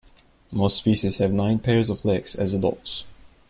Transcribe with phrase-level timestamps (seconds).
[0.51, 3.03] Most species have nine pairs of legs as adults.